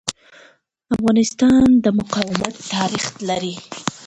[0.95, 3.53] افغانستان د مقاومت تاریخ لري.